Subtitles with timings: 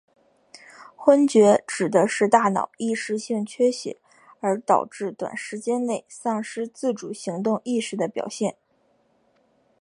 [1.05, 3.99] 晕厥指的是大脑一时性缺血
[4.39, 8.57] 而导致短时间内丧失自主行动意识的表现。